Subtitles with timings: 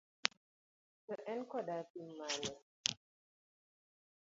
[1.05, 2.49] To, en koda tim mane?